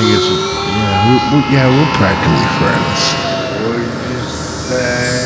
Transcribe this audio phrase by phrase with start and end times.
[0.00, 3.00] I guess, yeah, we, we, yeah, we're practically friends.
[3.60, 4.24] What did you
[4.64, 5.20] say?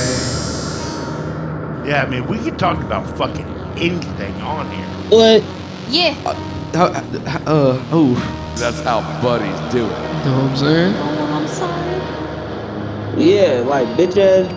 [1.88, 4.88] Yeah, I mean, we can talk about fucking anything on here.
[5.10, 5.44] What?
[5.88, 6.14] Yeah.
[6.74, 8.16] How, how, uh, oh.
[8.56, 9.90] That's how buddies do it.
[9.90, 10.94] You know what I'm saying?
[10.96, 12.00] I'm sorry.
[13.22, 14.50] Yeah, like bitch ass.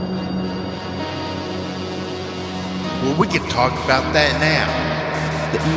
[3.04, 4.66] Well, we can talk about that now.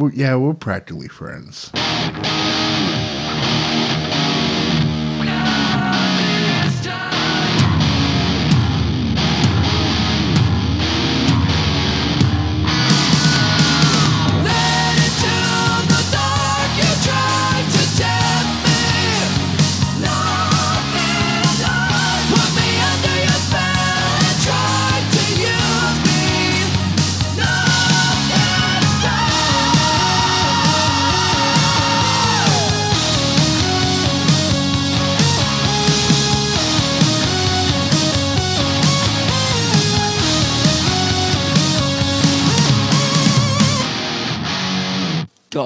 [0.07, 1.71] yeah, we, we, yeah, we're practically friends.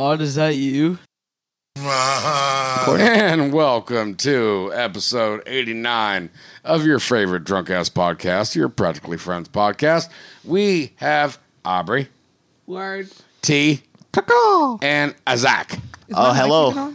[0.08, 1.00] God, is that you?
[1.78, 6.30] And welcome to episode 89
[6.64, 10.08] of your favorite drunk ass podcast, your Practically Friends podcast.
[10.46, 12.08] We have Aubrey,
[12.66, 13.10] Word.
[13.42, 13.82] T,
[14.82, 15.78] and Isaac.
[16.14, 16.94] Oh, uh, hello.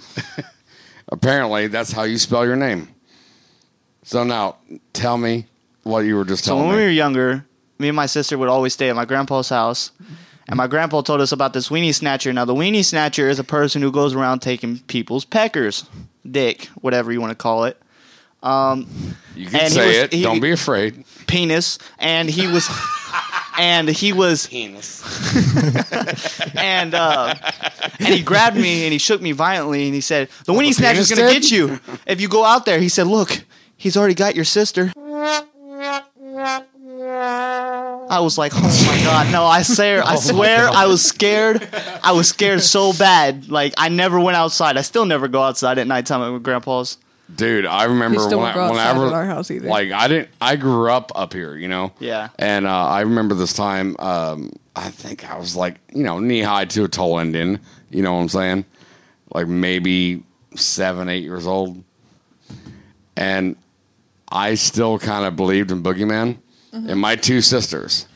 [1.12, 2.88] Apparently, that's how you spell your name.
[4.04, 4.56] So now,
[4.94, 5.44] tell me
[5.82, 6.64] what you were just telling me.
[6.64, 6.96] So telling when we were me.
[6.96, 7.44] younger,
[7.78, 9.92] me and my sister would always stay at my grandpa's house.
[10.48, 12.32] And my grandpa told us about this weenie snatcher.
[12.32, 15.84] Now, the weenie snatcher is a person who goes around taking people's peckers,
[16.28, 17.80] dick, whatever you want to call it,
[18.42, 18.86] You can
[19.36, 20.12] and he say was- it.
[20.12, 21.04] he- Don't be afraid.
[21.26, 21.78] penis.
[21.98, 22.68] And he was,
[23.58, 25.02] and he was, Penis.
[26.56, 27.34] and uh,
[28.00, 30.72] and he grabbed me and he shook me violently and he said, "The weenie the
[30.74, 31.42] snatcher's penis gonna did?
[31.42, 33.44] get you if you go out there." He said, "Look,
[33.76, 34.92] he's already got your sister."
[38.12, 39.44] I was like, "Oh my god, no!
[39.46, 41.66] I swear, I swear, I was scared.
[42.02, 43.48] I was scared so bad.
[43.48, 44.76] Like, I never went outside.
[44.76, 46.98] I still never go outside at nighttime at my grandpa's.
[47.34, 49.66] Dude, I remember We still when I, outside whenever our house either.
[49.66, 51.92] like I didn't I grew up up here, you know.
[51.98, 52.28] Yeah.
[52.38, 56.42] And uh, I remember this time um, I think I was like, you know, knee
[56.42, 57.58] high to a tall Indian,
[57.90, 58.64] you know what I'm saying?
[59.32, 60.24] Like maybe
[60.54, 61.82] 7 8 years old.
[63.16, 63.56] And
[64.30, 66.36] I still kind of believed in boogeyman.
[66.72, 66.88] Mm-hmm.
[66.90, 68.06] And my two sisters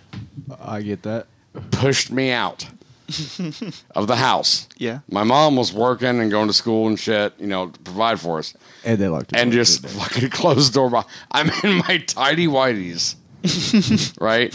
[0.60, 1.26] I get that.
[1.70, 2.66] pushed me out
[3.94, 4.68] of the house.
[4.78, 5.00] Yeah.
[5.10, 8.38] My mom was working and going to school and shit, you know, to provide for
[8.38, 8.54] us
[8.84, 10.90] And they like to and go just to fucking close the door.
[10.90, 13.14] behind- I'm in my tidy whities,
[14.20, 14.50] right?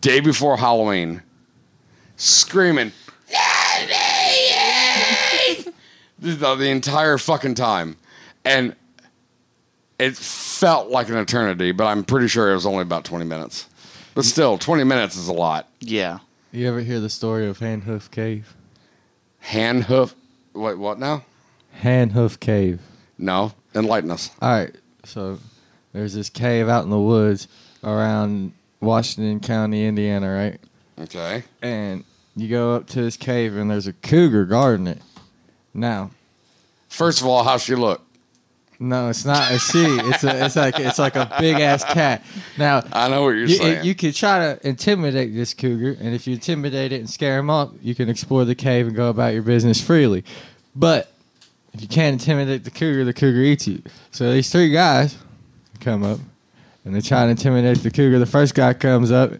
[0.00, 1.22] Day before Halloween,
[2.16, 2.92] screaming
[6.18, 7.96] the, the entire fucking time,
[8.44, 8.74] and
[9.98, 10.16] it
[10.60, 11.72] felt like an eternity.
[11.72, 13.66] But I'm pretty sure it was only about 20 minutes.
[14.14, 15.68] But still, 20 minutes is a lot.
[15.80, 16.18] Yeah.
[16.52, 18.54] You ever hear the story of Hand Hoof Cave?
[19.38, 20.14] Hand hoof.
[20.52, 21.24] Wait, what now?
[21.72, 22.80] Hand Hoof Cave.
[23.16, 24.30] No, enlighten us.
[24.42, 24.74] All right,
[25.04, 25.38] so
[25.92, 27.46] there's this cave out in the woods
[27.84, 30.60] around Washington County, Indiana, right?
[30.98, 31.44] Okay.
[31.62, 32.04] And
[32.34, 35.00] you go up to this cave, and there's a cougar guarding it.
[35.72, 36.10] Now,
[36.88, 38.02] First of all, how she look?
[38.82, 39.84] No, it's not a she.
[39.84, 42.24] It's a, it's like it's like a big ass cat.
[42.56, 43.84] Now, I know what you're you, saying.
[43.84, 47.50] you could try to intimidate this cougar, and if you intimidate it and scare him
[47.50, 50.24] off, you can explore the cave and go about your business freely.
[50.74, 51.12] But
[51.74, 53.82] if you can't intimidate the cougar, the cougar eats you.
[54.12, 55.14] So these three guys
[55.80, 56.18] come up,
[56.86, 58.18] and they try to intimidate the cougar.
[58.18, 59.32] The first guy comes up,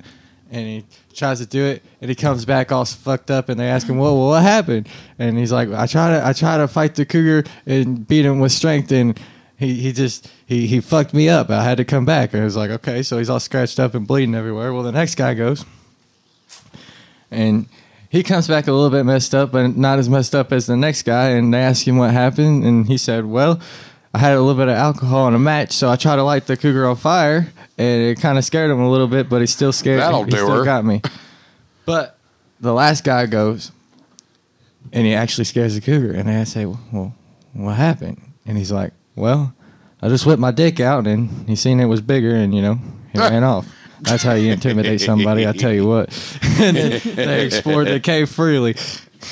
[0.51, 0.85] and he
[1.15, 3.99] tries to do it, and he comes back all fucked up, and they ask him,
[3.99, 7.45] "Well, what happened?" And he's like, "I try to, I try to fight the cougar
[7.67, 9.19] and beat him with strength, and
[9.57, 11.51] he, he just, he, he fucked me up.
[11.51, 13.95] I had to come back." And I was like, "Okay," so he's all scratched up
[13.95, 14.73] and bleeding everywhere.
[14.73, 15.65] Well, the next guy goes,
[17.31, 17.67] and
[18.09, 20.77] he comes back a little bit messed up, but not as messed up as the
[20.77, 21.31] next guy.
[21.31, 23.61] And they ask him what happened, and he said, "Well."
[24.13, 26.47] I had a little bit of alcohol in a match, so I tried to light
[26.47, 29.47] the cougar on fire, and it kind of scared him a little bit, but he
[29.47, 30.01] still scared.
[30.01, 30.65] That'll he do still her.
[30.65, 31.03] got me.
[31.87, 32.19] But
[32.61, 33.73] the last guy goes,
[34.93, 37.17] and he actually scares the cougar, and I say, "Well,
[37.53, 39.55] what happened?" And he's like, "Well,
[40.01, 42.79] I just whipped my dick out, and he seen it was bigger, and you know,
[43.13, 43.67] he ran off."
[44.03, 45.49] That's how you intimidate somebody.
[45.49, 46.11] I tell you what.
[46.61, 48.77] and then they explored the cave freely.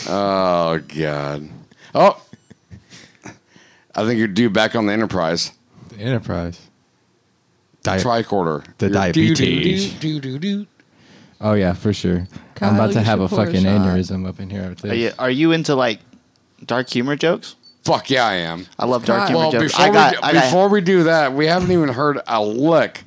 [0.08, 1.48] oh God.
[1.94, 2.20] Oh.
[3.94, 5.52] I think you're due back on the Enterprise
[5.90, 6.60] The Enterprise.
[7.82, 8.64] Di- tricorder.
[8.78, 9.92] the You're diabetes.
[9.94, 10.66] doo- doo- doo- doo- doo.
[11.40, 12.26] oh yeah, for sure.
[12.54, 13.80] Kyle, I'm about to you have should a pour a fucking shot.
[13.80, 14.68] aneurysm up in here.
[14.70, 14.90] With this.
[14.90, 16.00] Are you, are you into like
[16.64, 17.54] dark humor jokes?
[17.84, 18.66] Fuck yeah, I am.
[18.78, 19.26] I love dark Kyle.
[19.28, 19.72] humor Well, jokes.
[19.72, 22.42] before, I got, we, I got, before we do that, we haven't even heard a
[22.42, 23.04] lick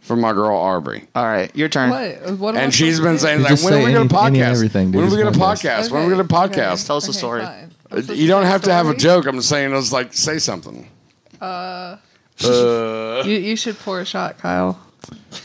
[0.00, 1.08] from my girl Aubrey.
[1.14, 1.90] all right, your turn.
[1.90, 2.38] What?
[2.38, 3.22] What am I And she's supposed been to do?
[3.26, 4.56] saying, You like, just when are say we going to any- any and podcast?
[4.56, 4.94] everything, dude.
[4.94, 5.70] when are we It's going to one of those.
[5.72, 5.90] podcast?
[5.90, 6.86] When are we going to Okay, podcast?
[6.86, 7.42] Tell us a story.
[7.42, 7.71] fine.
[7.92, 9.26] I'm You don't tell have to have a joke.
[9.26, 10.88] I'm saying it's like, say something.
[11.40, 11.96] Uh,
[12.44, 14.80] Uh, you you should pour a shot, Kyle.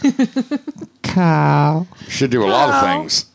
[1.04, 1.88] Cow.
[2.08, 2.82] should do a lot of Wow.
[3.02, 3.26] things.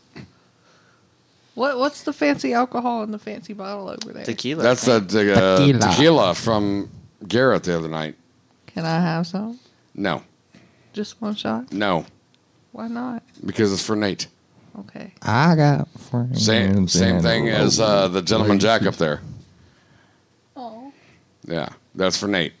[1.55, 4.25] What what's the fancy alcohol in the fancy bottle over there?
[4.25, 4.63] Tequila.
[4.63, 5.79] That's the, the uh, Tequila.
[5.79, 6.89] tequila from
[7.27, 8.15] Garrett the other night.
[8.67, 9.59] Can I have some?
[9.93, 10.23] No,
[10.93, 11.71] Just one shot?
[11.71, 12.05] no,
[12.71, 13.21] Why not?
[13.45, 14.25] because it's for Nate.
[14.79, 15.13] Okay.
[15.21, 16.45] I got friends.
[16.45, 19.21] Same same and thing as uh, the gentleman Jack up there.
[20.55, 20.91] Oh.
[21.45, 22.53] Yeah, that's for Nate.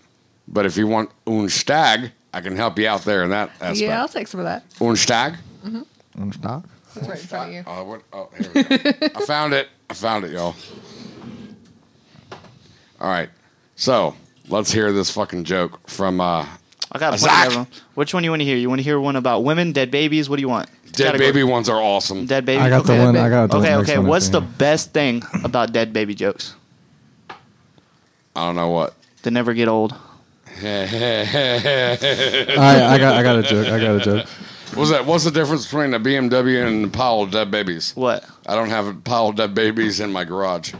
[0.47, 3.77] But if you want un stag, I can help you out there in that aspect.
[3.77, 4.63] Yeah, I'll take some of that.
[4.79, 5.35] Un stag?
[5.63, 6.65] And stop.
[6.93, 7.63] That's right in front of you.
[7.63, 8.01] What?
[8.13, 9.07] Oh, here we go.
[9.15, 9.67] I found it.
[9.89, 10.55] I found it, y'all.
[13.01, 13.29] All right.
[13.75, 14.15] So
[14.49, 16.45] let's hear this fucking joke from uh,
[16.91, 17.45] I got a Zach.
[17.45, 17.81] bunch of them.
[17.95, 18.57] Which one you want to hear?
[18.57, 20.29] You want to hear one about women, dead babies?
[20.29, 20.69] What do you want?
[20.93, 22.25] Dead Category- Baby ones are awesome.
[22.27, 22.61] Dead baby.
[22.61, 22.97] I got okay.
[22.97, 23.15] the one.
[23.17, 23.97] I got the Okay, okay.
[23.97, 26.53] What's the best thing about dead baby jokes?
[28.35, 28.93] I don't know what.
[29.23, 29.91] They never get old.
[29.93, 29.99] All
[30.61, 30.79] right,
[32.57, 33.15] I got.
[33.17, 33.67] I got a joke.
[33.67, 34.27] I got a joke.
[34.75, 35.05] What's that?
[35.05, 37.93] What's the difference between a BMW and a pile of dead babies?
[37.95, 38.23] What?
[38.47, 40.73] I don't have a pile of dead babies in my garage.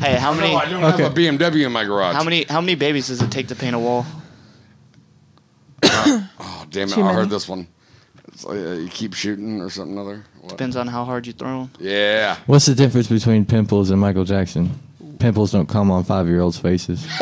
[0.00, 0.50] Hey, how many?
[0.52, 1.02] No, I don't Okay.
[1.02, 2.14] have a BMW in my garage.
[2.14, 2.44] How many?
[2.44, 4.06] How many babies does it take to paint a wall?
[6.38, 6.94] Oh, damn it!
[6.94, 7.14] Too I many.
[7.16, 7.66] heard this one.
[8.36, 10.22] It's like, uh, you keep shooting or something other.
[10.42, 10.50] What?
[10.50, 11.70] Depends on how hard you throw them.
[11.80, 12.36] Yeah.
[12.44, 14.78] What's the difference between pimples and Michael Jackson?
[15.18, 17.06] Pimples don't come on five-year-olds' faces.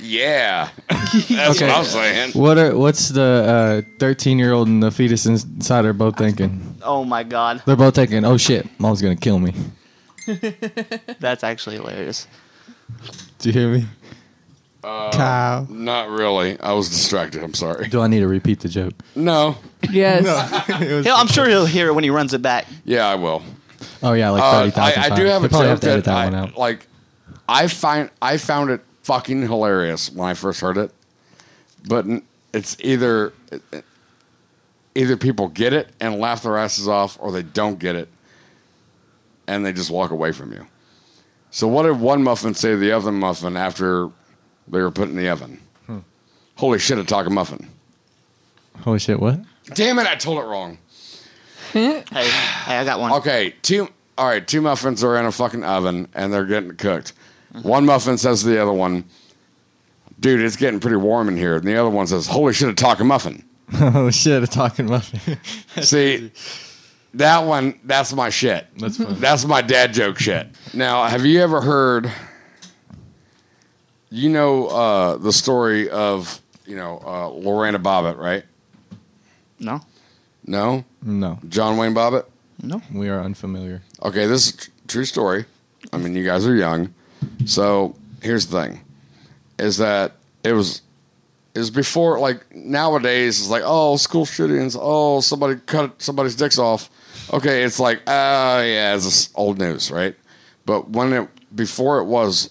[0.00, 0.70] Yeah.
[0.88, 2.32] That's what I'm saying.
[2.32, 2.76] What are?
[2.76, 6.76] What's the uh, thirteen-year-old and the fetus inside are both thinking?
[6.82, 9.54] Oh my god, They're both thinking, "Oh shit, mom's gonna kill me."
[11.20, 12.26] that's actually hilarious.
[13.38, 13.86] Do you hear me?
[14.84, 15.66] Uh, Cow.
[15.68, 16.58] Not really.
[16.60, 17.42] I was distracted.
[17.42, 17.88] I'm sorry.
[17.88, 18.92] Do I need to repeat the joke?
[19.16, 19.56] No.
[19.90, 20.24] Yes.
[21.04, 22.66] He'll, I'm sure he'll hear it when he runs it back.
[22.84, 23.42] Yeah, I will.
[24.02, 25.02] Oh yeah, like Uh, thirty thousand.
[25.02, 26.56] I, I do have a probably joke have to edit that, that I, one out.
[26.56, 26.86] like.
[27.48, 30.90] I find I found it fucking hilarious when I first heard it,
[31.88, 33.32] but n- it's either
[34.94, 38.08] either people get it and laugh their asses off, or they don't get it
[39.46, 40.66] and they just walk away from you.
[41.50, 44.10] So what did one muffin say to the other muffin after
[44.70, 45.60] they were put in the oven?
[45.86, 45.98] Hmm.
[46.56, 46.98] Holy shit!
[46.98, 47.68] A talking muffin.
[48.80, 49.20] Holy shit!
[49.20, 49.40] What?
[49.74, 50.06] Damn it!
[50.06, 50.78] I told it wrong.
[51.72, 53.12] Hey, hey, I got one.
[53.12, 53.88] Okay, two.
[54.16, 57.12] All right, two muffins are in a fucking oven and they're getting cooked.
[57.62, 59.04] One muffin says to the other one,
[60.18, 62.74] "Dude, it's getting pretty warm in here." And the other one says, "Holy shit, a
[62.74, 63.44] talking muffin."
[63.80, 64.42] oh shit!
[64.42, 65.38] A talking muffin.
[65.82, 66.32] See,
[67.14, 68.66] that one, that's my shit.
[68.78, 69.20] That's fun.
[69.20, 70.48] That's my dad joke shit.
[70.74, 72.10] Now, have you ever heard?
[74.10, 78.44] You know uh, the story of you know uh, Lorena Bobbitt, right?
[79.60, 79.80] No,
[80.46, 82.24] No, No, John Wayne Bobbitt.
[82.62, 82.80] no.
[82.92, 83.82] we are unfamiliar.
[84.02, 85.44] Okay, this is a tr- true story.
[85.92, 86.94] I mean, you guys are young.
[87.46, 88.80] So here's the thing
[89.58, 90.12] is that
[90.44, 90.82] it was
[91.54, 96.88] is before like nowadays it's like oh school shootings oh somebody cut somebody's dicks off
[97.32, 100.14] okay it's like ah yeah it's old news right
[100.66, 102.50] but when it before it was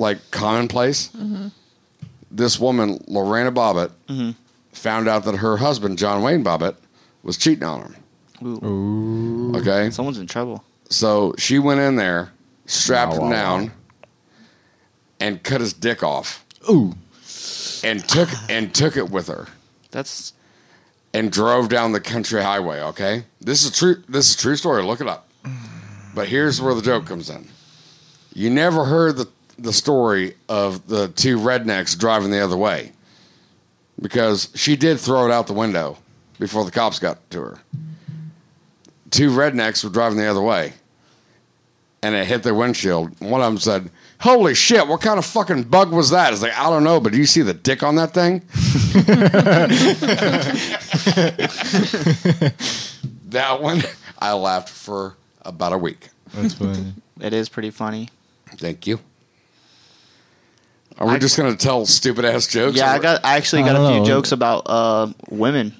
[0.00, 1.10] like commonplace
[2.30, 4.30] this woman lorena bobbitt mm-hmm.
[4.72, 6.74] found out that her husband john wayne bobbitt
[7.22, 7.94] was cheating on her
[8.46, 9.52] Ooh.
[9.56, 10.64] okay Someone's in trouble.
[10.88, 12.32] so she went in there
[12.66, 13.72] strapped Wow, him wow, down wow.
[15.20, 16.94] and cut his dick off Ooh.
[17.84, 19.46] and took and took it with her
[19.90, 20.32] That's
[21.12, 22.80] and drove down the country highway.
[22.80, 23.96] Okay, this is true.
[24.08, 24.84] This is a true story.
[24.84, 25.28] Look it up.
[26.14, 27.48] But here's where the joke comes in.
[28.32, 29.26] You never heard the
[29.62, 32.92] the story of the two rednecks driving the other way
[34.00, 35.98] because she did throw it out the window
[36.38, 37.58] before the cops got to her.
[39.10, 40.72] Two rednecks were driving the other way,
[42.02, 43.20] and it hit their windshield.
[43.20, 43.90] One of them said.
[44.20, 46.34] Holy shit, what kind of fucking bug was that?
[46.34, 48.40] It's like, I don't know, but do you see the dick on that thing?
[53.30, 53.82] that one,
[54.18, 56.10] I laughed for about a week.
[56.34, 56.92] That's funny.
[57.18, 58.10] it is pretty funny.
[58.58, 59.00] Thank you.
[61.00, 62.76] Are we I- just going to tell stupid ass jokes?
[62.76, 64.04] Yeah, or- I got I actually got a few know.
[64.04, 65.74] jokes about uh, women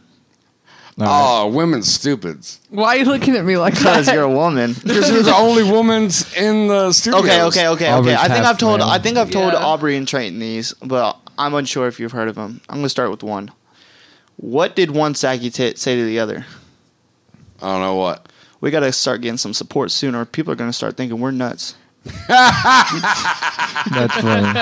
[0.99, 1.43] All right.
[1.45, 2.59] Oh, women stupids.
[2.71, 3.83] Why are you looking at me like that?
[4.01, 4.75] because you're a woman.
[4.83, 6.05] Because you're the only woman
[6.37, 7.21] in the studio.
[7.21, 8.23] Okay, okay, okay, Aubrey's okay.
[8.25, 8.89] I think I've told male.
[8.89, 9.65] I think I've told Yeah.
[9.65, 12.61] Aubrey and Trayton these, but I'm unsure if you've heard of them.
[12.69, 13.51] I'm gonna start with one.
[14.37, 16.47] What did one saggy tit say to the other?
[17.63, 18.27] I don't know what.
[18.63, 21.75] We gotta start getting some support soon, or people are gonna start thinking we're nuts.
[22.05, 22.21] That's
[24.21, 24.61] funny.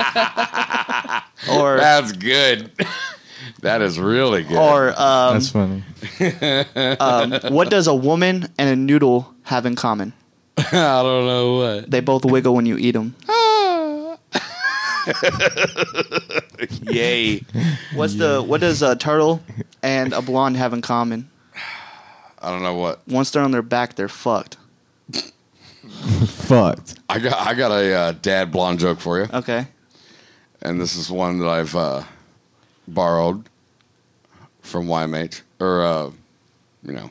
[1.49, 2.71] Or That's good.
[3.61, 4.57] that is really good.
[4.57, 5.83] or um, That's funny.
[6.99, 10.11] um, what does a woman and a noodle have in common?
[10.57, 11.89] I don't know what.
[11.89, 13.15] They both wiggle when you eat them.
[16.83, 17.41] Yay.
[17.95, 19.41] What's the what does a turtle
[19.81, 21.29] and a blonde have in common?
[22.41, 23.05] I don't know what.
[23.07, 24.57] Once they're on their back, they're fucked.
[26.27, 26.99] Fucked.
[27.09, 29.67] I got I got a uh, dad blonde joke for you, Okay.
[30.61, 32.03] and this is one that I've uh,
[32.87, 33.47] borrowed
[34.61, 36.11] from YMH or uh,
[36.83, 37.09] you know.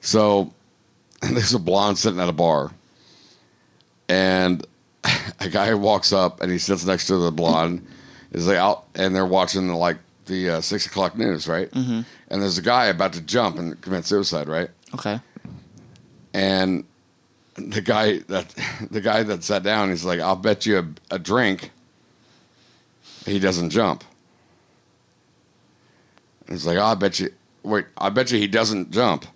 [0.00, 0.52] So
[1.22, 2.72] there's a blonde sitting at a bar,
[4.08, 4.66] and
[5.40, 7.86] a guy walks up and he sits next to the blonde.
[8.32, 11.70] Is like out and they're watching the, like the uh, six o'clock news, right?
[11.70, 12.00] Mm-hmm.
[12.28, 14.70] And there's a guy about to jump and commit suicide, right?
[14.94, 15.20] Okay.
[16.32, 16.84] and
[17.54, 18.54] the guy that
[18.90, 21.70] the guy that sat down he's like i'll bet you a, a drink.
[23.24, 24.02] He doesn't jump.
[26.40, 27.32] And he's like oh, i bet you
[27.62, 29.26] wait i bet you he doesn't jump.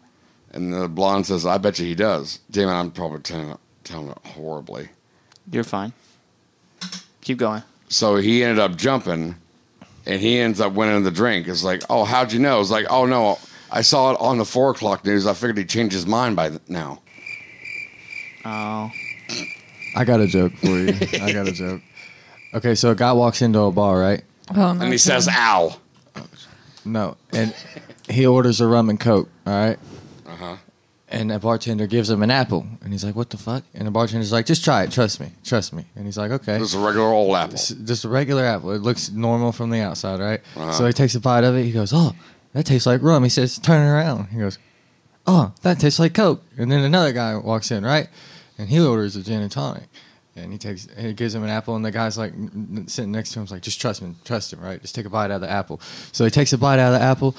[0.52, 2.40] And the blonde says i bet you he does.
[2.50, 4.88] Damn it i'm probably telling telling it horribly.
[5.50, 5.92] You're fine.
[7.20, 7.62] Keep going.
[7.88, 9.36] so he ended up jumping
[10.06, 11.48] and he ends up winning the drink.
[11.48, 12.60] It's like oh how'd you know?
[12.60, 13.38] It's like oh no
[13.70, 15.26] i saw it on the four o'clock news.
[15.26, 17.02] I figured he'd change his mind by now
[18.46, 18.90] Oh.
[19.96, 20.94] I got a joke for you.
[21.22, 21.80] I got a joke.
[22.54, 24.22] Okay, so a guy walks into a bar, right?
[24.50, 25.76] Oh, no, and he says ow
[26.84, 27.52] No, and
[28.08, 29.28] he orders a rum and coke.
[29.46, 29.78] All right.
[30.26, 30.56] uh-huh
[31.08, 33.90] And the bartender gives him an apple, and he's like, "What the fuck?" And the
[33.90, 34.92] bartender's like, "Just try it.
[34.92, 35.32] Trust me.
[35.44, 37.54] Trust me." And he's like, "Okay." Just a regular old apple.
[37.54, 38.70] It's just a regular apple.
[38.72, 40.40] It looks normal from the outside, right?
[40.56, 40.72] Uh-huh.
[40.72, 41.64] So he takes a bite of it.
[41.64, 42.12] He goes, "Oh,
[42.52, 44.58] that tastes like rum." He says, "Turn it around." He goes,
[45.26, 48.08] "Oh, that tastes like Coke." And then another guy walks in, right?
[48.58, 49.84] And he orders a gin and tonic.
[50.34, 52.88] And he takes, and he gives him an apple, and the guy's like n- n-
[52.88, 54.80] sitting next to him, is like, "Just trust him, trust him, right?
[54.82, 55.80] Just take a bite out of the apple."
[56.12, 57.34] So he takes a bite out of the apple,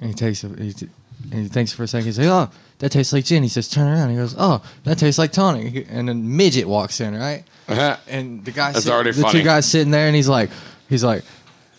[0.00, 0.88] and he takes, a, he, t-
[1.30, 2.06] and he thinks for a second.
[2.06, 2.50] He's like, "Oh,
[2.80, 5.86] that tastes like gin." He says, "Turn around." He goes, "Oh, that tastes like tonic."
[5.88, 7.44] And then midget walks in, right?
[7.68, 7.96] Uh-huh.
[8.08, 9.38] and the guy That's sit- already the funny.
[9.38, 10.50] two guys sitting there and he's like
[10.88, 11.22] he's like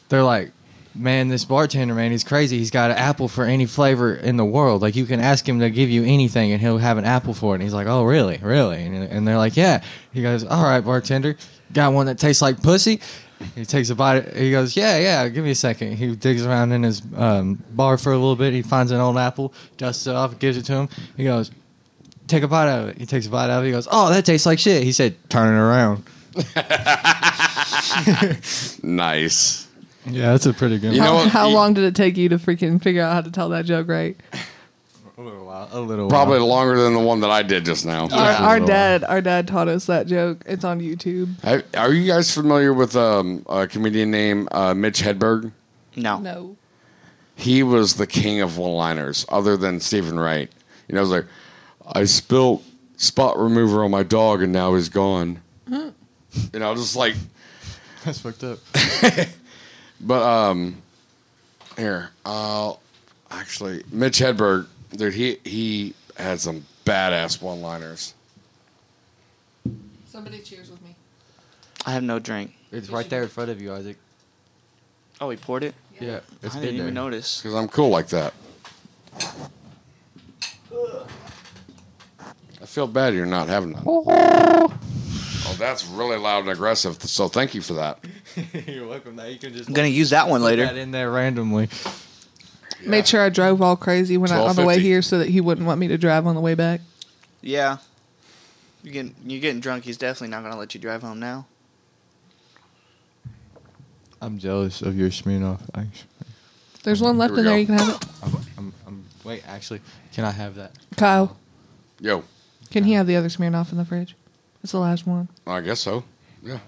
[0.07, 0.51] they're like
[0.95, 2.57] man this bartender man he's crazy.
[2.57, 4.81] He's got an apple for any flavor in the world.
[4.81, 7.53] Like you can ask him to give you anything and he'll have an apple for
[7.53, 7.55] it.
[7.55, 8.38] And he's like oh really?
[8.38, 8.83] Really?
[8.83, 9.83] And, they're like yeah.
[10.12, 11.38] He goes all right bartender.
[11.71, 13.01] Got one that tastes like pussy?
[13.55, 14.35] He takes a bite.
[14.35, 15.95] He goes yeah yeah give me a second.
[15.95, 18.53] He digs around in his um, bar for a little bit.
[18.53, 20.89] He finds an old apple dusts it off gives it to him.
[21.17, 21.51] He goes
[22.27, 22.97] take a bite of it.
[22.97, 23.67] He takes a bite of it.
[23.67, 26.03] He goes, "Oh, that tastes like shit." He said, "Turn it around."
[28.83, 29.62] Nice.
[30.05, 30.93] Yeah, that's a pretty good.
[30.93, 31.29] You How, know what?
[31.29, 33.88] how long did it take you to freaking figure out how to tell that joke
[33.88, 34.17] right?
[35.17, 35.69] a little while.
[35.72, 36.48] A little Probably while.
[36.48, 38.07] longer than the one that I did just now.
[38.10, 40.43] Our, our dad, our dad taught us that joke.
[40.45, 41.39] It's on YouTube.
[41.43, 45.51] Have- Are you guys familiar with um, a comedian named uh, Mitch Hedberg?
[45.95, 46.17] No.
[46.19, 46.57] No.
[47.36, 50.51] He was the king of one-liners, other than Steven Wright.
[50.88, 51.25] You know, it was like,
[51.93, 52.63] I spilt
[52.98, 55.41] spot remover on my dog, and now he's gone.
[55.69, 55.93] you
[56.53, 57.15] know, I was just like
[58.05, 58.60] That's fucked up.
[60.03, 60.81] But um,
[61.77, 62.74] here, uh,
[63.31, 68.13] actually, Mitch Hedberg, dude, he he had some badass one-liners.
[70.07, 70.95] Somebody cheers with me.
[71.86, 72.53] I have no drink.
[72.72, 73.98] It's right there in front of you, Isaac.
[75.22, 75.74] Oh, he poured it.
[76.00, 76.93] Yeah, it's I didn't even there.
[76.93, 77.41] notice.
[77.41, 78.33] Because I'm cool like that.
[82.62, 84.72] I feel bad you're not having that.
[85.45, 87.01] Oh, that's really loud and aggressive.
[87.03, 88.00] So thank you for that.
[88.67, 89.15] You're welcome.
[89.15, 90.65] Now you can just I'm gonna use that one later.
[90.65, 91.69] that in there randomly.
[92.85, 94.81] Made sure I drove all crazy when I on the way 12.50.
[94.81, 96.81] here so that he wouldn't want me to drive on the way back.
[97.41, 97.77] Yeah.
[98.83, 99.83] You getting you getting drunk?
[99.85, 101.45] He's definitely not gonna let you drive home now.
[104.21, 106.05] I'm jealous of your Smirnoff Ice.
[106.83, 107.53] There's one left we in there.
[107.55, 107.59] go.
[107.59, 108.05] You can have it.
[108.23, 109.81] I'm, I'm, I'm, wait, actually,
[110.13, 110.71] can I have that?
[110.97, 111.38] Kyle,
[112.00, 112.23] Yo,
[112.71, 114.15] can he have the other Smirnoff in the fridge?
[114.63, 115.27] It's the last one.
[115.46, 116.03] I guess so.
[116.41, 116.60] Yeah.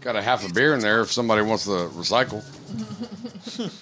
[0.00, 2.44] Got a half a beer in there if somebody wants to recycle.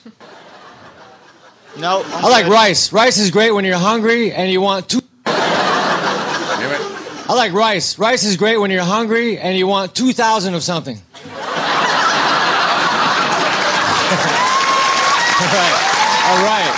[1.79, 2.93] No, I like rice.
[2.93, 5.01] Rice is great when you're hungry and you want two.
[5.25, 5.35] Damn
[6.71, 6.81] it.
[7.31, 7.99] I like rice.
[7.99, 10.97] Rice is great when you're hungry and you want 2,000 of something.
[10.99, 11.33] All
[15.49, 15.77] right.
[16.29, 16.75] All right.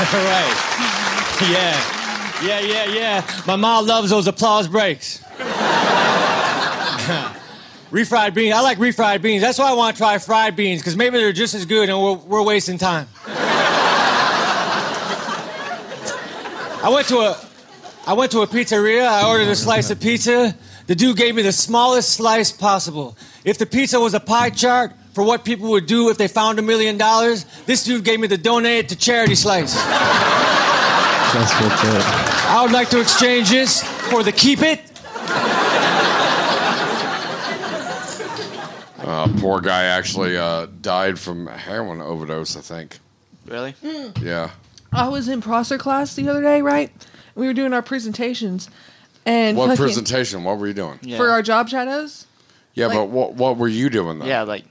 [0.14, 0.56] All right.
[1.52, 1.97] Yeah.
[2.42, 3.42] Yeah, yeah, yeah.
[3.46, 5.18] My mom loves those applause breaks.
[7.90, 8.54] refried beans.
[8.54, 9.42] I like refried beans.
[9.42, 12.00] That's why I want to try fried beans because maybe they're just as good and
[12.00, 13.08] we're, we're wasting time.
[16.80, 17.36] I went to a
[18.06, 19.06] I went to a pizzeria.
[19.06, 20.54] I ordered a slice of pizza.
[20.86, 23.18] The dude gave me the smallest slice possible.
[23.44, 26.58] If the pizza was a pie chart for what people would do if they found
[26.58, 29.74] a million dollars, this dude gave me the donate to charity slice.
[31.34, 32.50] That's what's up.
[32.50, 34.80] I would like to exchange this for the keep it.
[38.98, 42.98] Uh, poor guy actually uh, died from a heroin overdose, I think.
[43.46, 43.74] Really?
[44.20, 44.50] Yeah.
[44.92, 46.90] I was in Prosser class the other day, right?
[47.34, 48.68] We were doing our presentations,
[49.24, 50.44] and What fucking- presentation?
[50.44, 50.98] What were you doing?
[51.02, 51.16] Yeah.
[51.18, 52.26] for our job shadows.
[52.74, 54.26] Yeah, Like- but what what were you doing though?
[54.26, 54.64] yeah, like.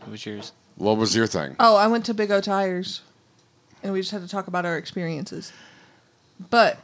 [0.00, 0.52] What was yours?
[0.76, 1.54] What was your thing?
[1.60, 3.00] Oh, I went to Big O Tires,
[3.82, 5.52] and we just had to talk about our experiences.
[6.50, 6.78] But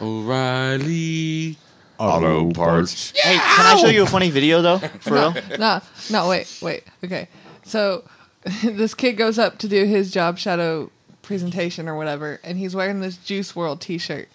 [0.00, 1.56] O'Reilly
[1.98, 3.12] Auto Parts.
[3.16, 4.78] Hey, can I show you a funny video though?
[4.78, 5.34] For real?
[5.58, 6.84] no, no, wait, wait.
[7.04, 7.28] Okay,
[7.64, 8.04] so
[8.62, 10.90] this kid goes up to do his job shadow
[11.22, 14.28] presentation or whatever, and he's wearing this Juice WRLD T-shirt.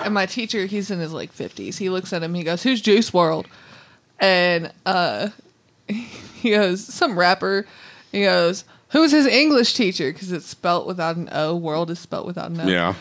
[0.00, 1.78] And my teacher, he's in his like fifties.
[1.78, 2.34] He looks at him.
[2.34, 3.46] He goes, "Who's Juice WRLD?"
[4.18, 5.28] And uh,
[5.88, 7.66] he goes, "Some rapper."
[8.10, 11.56] He goes, "Who's his English teacher?" Because it's spelt without an O.
[11.56, 12.66] World is spelt without an O.
[12.66, 12.94] Yeah.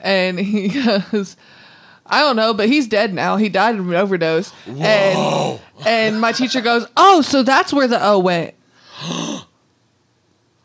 [0.00, 0.68] And he
[1.12, 1.36] goes,
[2.06, 3.36] I don't know, but he's dead now.
[3.36, 4.52] He died of an overdose.
[4.66, 8.54] And and my teacher goes, Oh, so that's where the O went.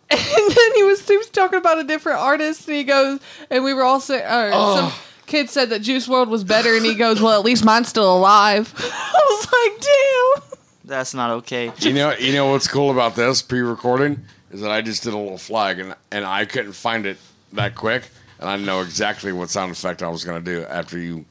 [0.11, 3.19] and then he was, he was talking about a different artist, and he goes,
[3.51, 4.91] and we were all saying, or some
[5.27, 8.17] kid said that Juice WRLD was better, and he goes, Well, at least mine's still
[8.17, 8.73] alive.
[8.77, 10.59] I was like, Damn.
[10.85, 11.71] That's not okay.
[11.79, 15.17] You know, you know what's cool about this pre-recording is that I just did a
[15.17, 17.17] little flag and and I couldn't find it
[17.53, 18.03] that quick,
[18.39, 21.25] and I know exactly what sound effect I was gonna do after you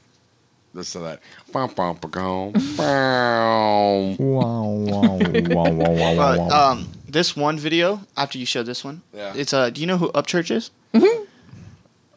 [0.73, 1.19] this to that.
[1.51, 1.67] But
[6.51, 9.33] um, this one video after you show this one, Yeah.
[9.35, 10.71] it's uh, do you know who Upchurch is?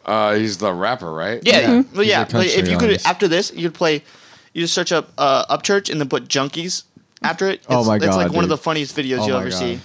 [0.04, 1.40] Uh, he's the rapper, right?
[1.44, 1.82] Yeah, Yeah.
[1.94, 2.26] well, yeah.
[2.32, 3.06] Like, if you could artist.
[3.06, 4.02] after this, you could play.
[4.52, 6.82] You just search up uh, Upchurch and then put Junkies
[7.22, 7.54] after it.
[7.60, 8.06] It's, Oh my god!
[8.08, 9.58] It's God, like one of the funniest videos Oh you'll ever God.
[9.58, 9.80] see.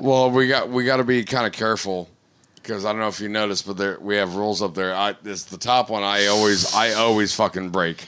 [0.00, 2.08] Well, we got we got to be kind of careful
[2.56, 4.94] because I don't know if you noticed, but there we have rules up there.
[4.94, 6.02] I this the top one.
[6.02, 8.04] I always I always fucking break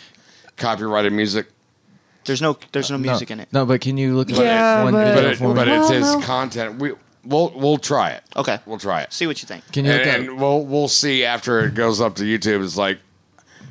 [0.56, 1.46] copyrighted music,
[2.24, 3.48] There's no there's no uh, No, music in it.
[3.52, 5.54] No, but can you look at Yeah, one but- video but it, for me?
[5.54, 6.78] but it's his content.
[6.78, 6.92] We
[7.24, 8.22] we'll we'll try it.
[8.36, 9.12] Okay, We'll try it.
[9.12, 9.70] see what you think.
[9.72, 12.64] Can you look and, and we'll we'll see after it goes up to YouTube.
[12.64, 12.98] It's like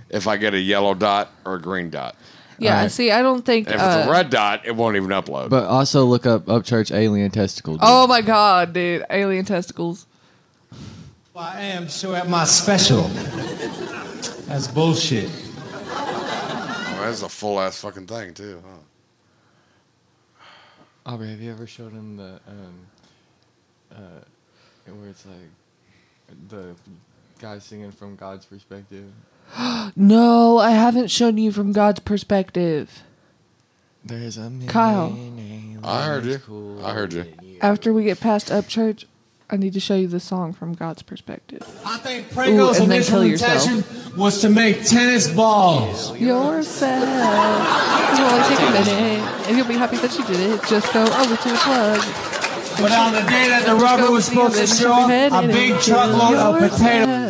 [0.09, 2.15] if I get a yellow dot or a green dot.
[2.57, 2.91] Yeah, Alright.
[2.91, 3.67] see, I don't think.
[3.67, 5.49] If it's uh, a red dot, it won't even upload.
[5.49, 7.73] But also look up Upchurch alien testicle.
[7.73, 7.81] Dude.
[7.83, 9.05] Oh my god, dude.
[9.09, 10.05] Alien testicles.
[11.35, 13.03] I am so at my special.
[14.47, 15.29] That's bullshit.
[15.73, 18.61] oh, that's a full ass fucking thing too.
[18.63, 20.43] Huh?
[21.05, 22.85] Aubrey, have you ever showed him the um,
[23.91, 25.49] uh, where it's like
[26.49, 26.75] the
[27.41, 29.11] guy singing from God's perspective?
[29.95, 33.03] No, I haven't shown you from God's perspective.
[34.05, 35.17] There's a million Kyle.
[35.83, 36.37] I heard you.
[36.37, 37.25] cool I heard you.
[37.61, 39.03] After we get past Upchurch,
[39.49, 41.67] I need to show you the song from God's perspective.
[41.85, 43.67] I think Ooh, Pringles and then initial kill yourself.
[43.67, 46.17] intention was to make tennis balls.
[46.17, 47.03] Yourself.
[48.17, 50.63] you'll only take a minute, and you'll be happy that you did it.
[50.69, 51.99] Just go over to the plug.
[52.79, 56.35] But on the day that the rubber was supposed to show up, a big truckload
[56.37, 57.20] of potatoes.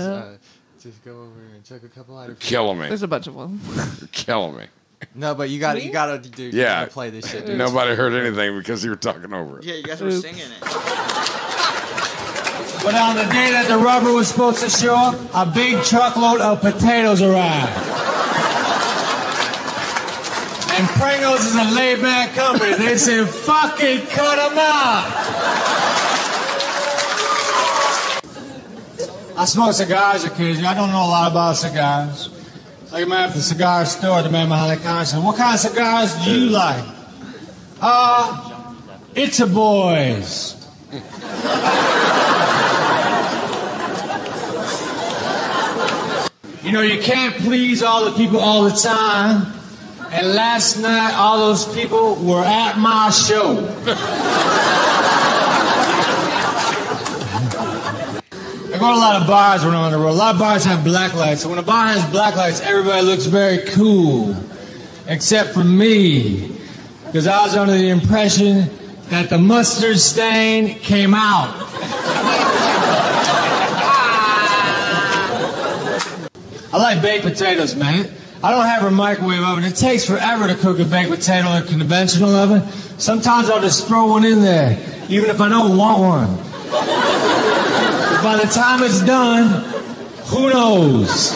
[0.82, 2.40] Just go over and check a couple items.
[2.40, 2.86] Killing me.
[2.86, 2.88] Eh?
[2.90, 3.60] There's a bunch of them.
[4.00, 4.64] You're killing me.
[4.64, 5.06] Eh?
[5.16, 6.44] No, but you got to you got to do.
[6.44, 6.80] You Yeah.
[6.82, 7.46] gotta play this shit.
[7.46, 7.58] Dude.
[7.58, 9.66] Nobody heard anything because you were talking over it.
[9.66, 10.22] Yeah, you guys were Oops.
[10.22, 10.60] singing it.
[12.84, 16.42] But on the day that the rubber was supposed to show up, a big truckload
[16.42, 17.78] of potatoes arrived.
[20.74, 22.74] And Pringles is a laid back company.
[22.74, 25.06] They said, fucking cut them out.
[29.36, 30.68] I smoke cigars occasionally.
[30.68, 32.30] I don't know a lot about cigars.
[32.92, 35.60] Like man at the cigar store, the man behind the counter said, What kind of
[35.60, 36.84] cigars do you like?
[37.82, 38.76] Uh,
[39.16, 40.58] it's a boys.
[46.64, 49.52] You know, you can't please all the people all the time.
[50.12, 53.56] And last night, all those people were at my show.
[58.82, 60.10] go a lot of bars when I'm on the road.
[60.10, 61.42] A lot of bars have black lights.
[61.42, 64.36] So when a bar has black lights, everybody looks very cool.
[65.08, 66.58] Except for me.
[67.06, 68.70] Because I was under the impression
[69.10, 71.50] that the mustard stain came out.
[76.74, 78.10] I like baked potatoes, man.
[78.44, 79.64] I don't have a microwave oven.
[79.64, 82.68] It takes forever to cook a baked potato in a conventional oven.
[82.98, 87.11] Sometimes I'll just throw one in there, even if I don't want one.
[88.24, 89.64] By the time it's done,
[90.26, 91.34] who knows?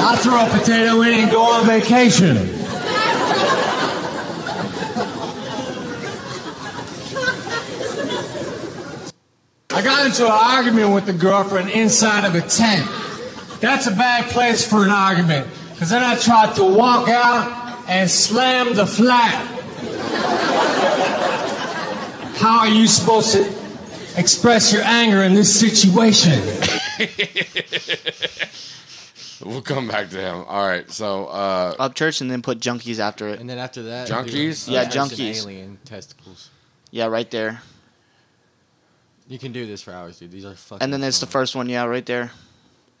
[0.00, 2.38] I throw a potato in and go on vacation.
[9.70, 12.88] I got into an argument with the girlfriend inside of a tent.
[13.60, 15.48] That's a bad place for an argument.
[15.72, 19.53] Because then I tried to walk out and slam the flat.
[22.44, 23.50] How are you supposed to
[24.18, 26.42] express your anger in this situation?
[29.42, 30.44] We'll come back to him.
[30.46, 30.90] All right.
[30.90, 33.40] So, uh, Upchurch and then put junkies after it.
[33.40, 34.66] And then after that, Junkies?
[34.66, 35.42] do Yeah, untested junkies.
[35.42, 36.50] Alien testicles.
[36.90, 37.60] Yeah, right there.
[39.28, 40.30] You can do this for hours, dude.
[40.30, 40.82] These are fucking.
[40.82, 42.30] And then it's the first one, yeah, right there.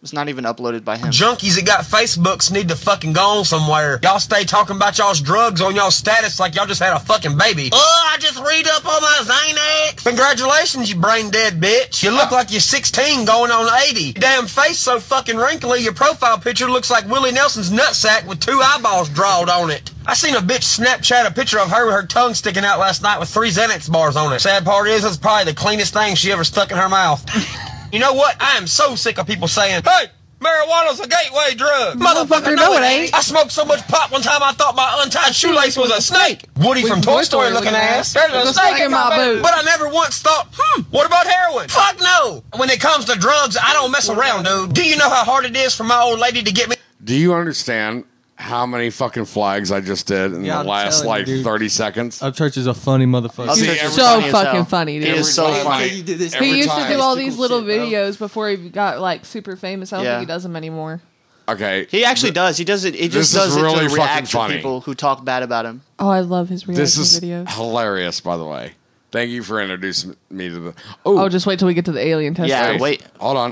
[0.04, 1.08] It's not even uploaded by him.
[1.08, 3.98] Junkies that got Facebooks need to fucking go on somewhere.
[4.02, 7.38] Y'all stay talking about y'all's drugs on y'all status like y'all just had a fucking
[7.38, 7.70] baby.
[7.72, 10.04] Oh, I just read up on my Xanax.
[10.04, 12.02] Congratulations, you brain dead bitch.
[12.02, 14.02] You look like you're 16 going on 80.
[14.02, 18.40] Your damn face so fucking wrinkly, your profile picture looks like Willie Nelson's nutsack with
[18.40, 19.90] two eyeballs drawed on it.
[20.04, 23.00] I seen a bitch Snapchat a picture of her with her tongue sticking out last
[23.00, 24.40] night with three Xanax bars on it.
[24.40, 27.24] Sad part is, it's probably the cleanest thing she ever stuck in her mouth.
[27.94, 28.34] You know what?
[28.40, 30.06] I am so sick of people saying, hey,
[30.40, 31.96] marijuana's a gateway drug.
[31.96, 33.14] Motherfucker, no, it ain't.
[33.14, 36.44] I smoked so much pot one time I thought my untied shoelace was a snake.
[36.56, 38.12] Woody from Toy Story looking ass.
[38.12, 39.42] There's a snake in my boot.
[39.42, 41.68] But I never once thought, hmm, what about heroin?
[41.68, 42.42] Fuck no.
[42.56, 44.72] When it comes to drugs, I don't mess around, dude.
[44.72, 46.74] Do you know how hard it is for my old lady to get me?
[47.04, 48.02] do you understand
[48.36, 51.26] how many fucking flags I just did in Yeah, the I'm last telling you, like
[51.26, 51.44] dude.
[51.44, 52.20] 30 seconds?
[52.20, 53.48] Upchurch is a funny motherfucker.
[53.48, 55.08] Up See, every So funny as fucking funny, dude.
[55.08, 55.88] It is so Every time funny.
[55.94, 56.88] You do this every he used time.
[56.90, 57.86] to do all these little shit, bro.
[57.88, 59.92] videos before he got like super famous.
[59.92, 60.18] I don't Yeah.
[60.18, 61.00] think he does them anymore.
[61.48, 61.86] Okay.
[61.90, 62.56] He actually does.
[62.56, 62.94] He does it.
[62.94, 64.56] He This just is does really it to fucking react to funny.
[64.56, 65.82] people who talk bad about him.
[65.98, 67.48] Oh, I love his reaction This is videos.
[67.54, 68.72] hilarious, by the way.
[69.12, 70.74] Thank you for introducing me to the.
[71.06, 72.48] Oh, just wait till we get to the alien test.
[72.48, 73.02] Yeah, Hey, wait.
[73.20, 73.50] Hold on.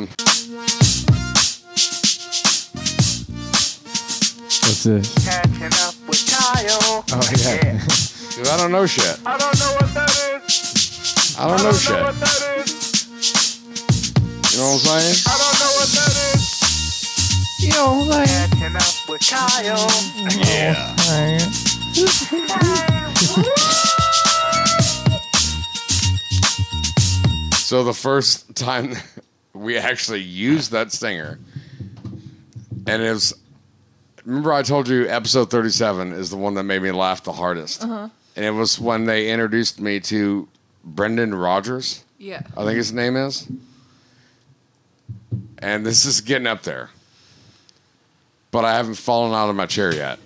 [0.00, 0.08] Um,
[4.70, 5.10] What's this?
[5.26, 6.78] Catching up with Kyle.
[6.82, 7.82] Oh, oh yeah.
[8.36, 9.18] dude, I don't know shit.
[9.26, 10.08] I don't know what that
[10.46, 11.34] is.
[11.36, 12.00] I don't know shit.
[12.00, 12.70] what that is.
[14.52, 15.26] You know what I'm saying?
[15.26, 16.54] I don't know what that is.
[17.58, 18.50] You know what I'm saying?
[18.50, 19.90] Catching up with Kyle.
[20.38, 20.94] Yeah.
[27.58, 28.94] So the first time
[29.52, 31.40] we actually used that stinger,
[32.86, 33.34] and it was.
[34.30, 37.82] Remember, I told you episode thirty-seven is the one that made me laugh the hardest,
[37.82, 38.08] Uh-huh.
[38.36, 40.46] and it was when they introduced me to
[40.84, 42.04] Brendan Rogers.
[42.16, 42.42] Yeah.
[42.56, 43.48] I think his name is.
[45.58, 46.90] And this is getting up there.
[48.52, 50.20] But I haven't fallen out of my chair yet.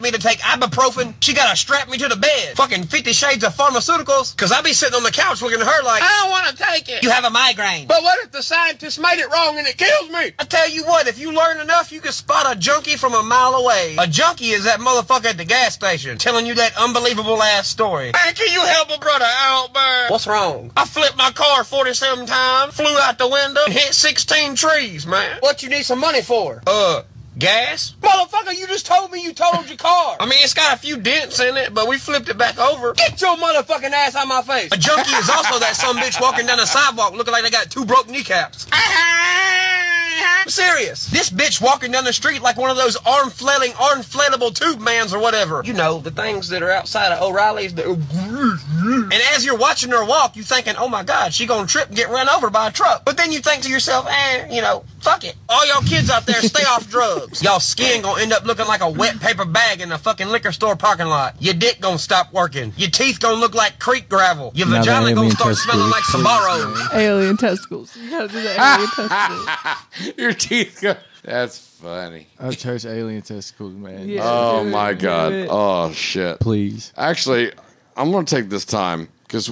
[0.00, 1.14] Me to take ibuprofen.
[1.20, 2.56] She gotta strap me to the bed.
[2.56, 4.36] Fucking Fifty Shades of Pharmaceuticals.
[4.36, 6.88] Cause I be sitting on the couch looking at her like, I don't wanna take
[6.88, 7.02] it.
[7.02, 7.86] You have a migraine.
[7.86, 10.32] But what if the scientists made it wrong and it kills me?
[10.38, 13.22] I tell you what, if you learn enough, you can spot a junkie from a
[13.22, 13.96] mile away.
[13.98, 18.12] A junkie is that motherfucker at the gas station telling you that unbelievable ass story.
[18.12, 20.10] Man, can you help a brother out, man?
[20.10, 20.70] What's wrong?
[20.76, 25.38] I flipped my car 47 times, flew out the window, and hit 16 trees, man.
[25.40, 26.62] What you need some money for?
[26.66, 27.02] Uh,
[27.38, 27.94] Gas?
[28.00, 30.16] Motherfucker, you just told me you totaled your car.
[30.18, 32.94] I mean, it's got a few dents in it, but we flipped it back over.
[32.94, 34.70] Get your motherfucking ass out my face.
[34.72, 37.70] A junkie is also that some bitch walking down the sidewalk looking like they got
[37.70, 38.66] two broke kneecaps.
[38.72, 41.06] I'm serious.
[41.06, 44.80] This bitch walking down the street like one of those arm flailing, arm flailable tube
[44.80, 45.62] mans or whatever.
[45.64, 47.72] You know, the things that are outside of O'Reilly's.
[47.74, 47.86] That
[48.82, 51.96] and as you're watching her walk, you thinking, oh my God, she gonna trip and
[51.96, 53.04] get run over by a truck.
[53.04, 55.34] But then you think to yourself, eh, you know, fuck it.
[55.48, 57.42] All y'all kids out there, stay off drugs.
[57.42, 60.52] Y'all skin gonna end up looking like a wet paper bag in a fucking liquor
[60.52, 61.34] store parking lot.
[61.40, 62.72] Your dick gonna stop working.
[62.76, 64.52] Your teeth gonna look like creek gravel.
[64.54, 66.26] Your Now vagina gonna alien start smelling like testicles.
[66.26, 66.94] Sabaro.
[66.94, 67.96] Alien testicles.
[67.96, 70.14] You gotta do the alien testicles.
[70.18, 70.96] Your teeth go.
[71.22, 72.26] That's funny.
[72.38, 74.08] I chose alien testicles, man.
[74.08, 74.22] Yeah.
[74.24, 75.32] Oh do it, my god.
[75.32, 75.48] it.
[75.50, 76.40] Oh shit.
[76.40, 76.92] Please.
[76.96, 77.52] Actually,
[77.96, 79.50] I'm gonna take this time because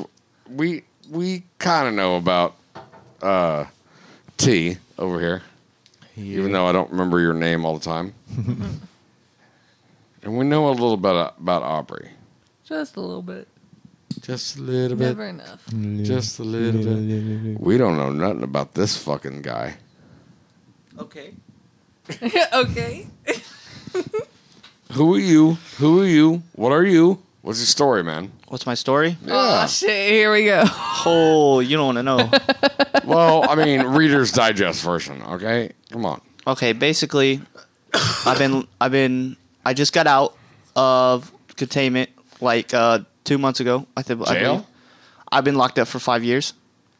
[0.51, 2.57] we we kind of know about
[3.23, 3.65] uh,
[4.37, 5.43] T over here,
[6.17, 8.15] even though I don't remember your name all the time,
[10.23, 12.11] and we know a little bit about Aubrey.
[12.65, 13.49] Just a little bit.
[14.21, 15.07] Just a little bit.
[15.09, 15.63] Never enough.
[16.03, 17.61] Just a little bit.
[17.61, 19.77] We don't know nothing about this fucking guy.
[20.99, 21.35] Okay.
[22.53, 23.07] okay.
[24.93, 25.59] Who are you?
[25.79, 26.43] Who are you?
[26.55, 27.23] What are you?
[27.43, 28.33] What's your story, man?
[28.49, 29.17] What's my story?
[29.29, 30.11] Oh shit!
[30.11, 30.63] Here we go.
[31.05, 32.31] Oh, you don't want to know.
[33.05, 35.23] Well, I mean, Reader's Digest version.
[35.23, 36.21] Okay, come on.
[36.45, 37.41] Okay, basically,
[38.25, 40.37] I've been I've been I just got out
[40.75, 43.87] of containment like uh, two months ago.
[43.97, 44.27] I think.
[44.27, 44.53] I Jail?
[44.55, 44.67] believe.
[45.31, 46.53] I've been locked up for five years.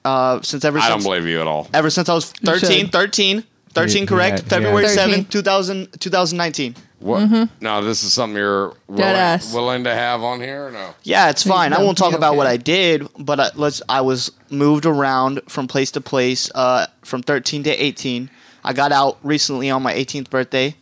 [0.05, 1.69] Uh, since ever I since don't believe you at all.
[1.75, 3.43] ever since I was 13, 13,
[3.77, 4.43] 13 Yeah, correct?
[4.43, 4.89] yeah, February yeah.
[4.89, 5.25] 7, 13.
[5.27, 6.75] 2000, 2019.
[6.99, 7.51] What?
[7.61, 10.69] No, this is something you're willing, willing to have on here.
[10.69, 10.95] Or no.
[11.03, 11.73] Yeah, it's fine.
[11.73, 12.47] I that'll won't talk be about what.
[12.47, 13.83] I did, but I, let's.
[13.89, 18.31] I was moved around from place to place uh, from 13 to 18.
[18.65, 20.75] I got out recently on my 18th birthday,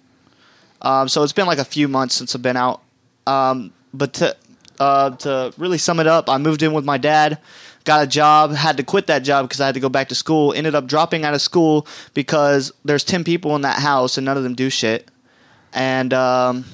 [0.82, 2.80] um, so it's been like a few months since I've been out.
[3.26, 4.36] Um, but to
[4.78, 7.38] uh, to really sum it up, I moved in with my dad,
[7.84, 10.14] got a job, had to quit that job because I had to go back to
[10.14, 10.52] school.
[10.54, 14.36] Ended up dropping out of school because there's 10 people in that house and none
[14.36, 15.08] of them do shit,
[15.72, 16.64] and um,